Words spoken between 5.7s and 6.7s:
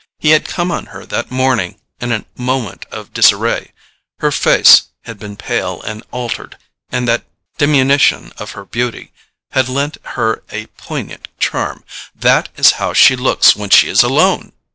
and altered,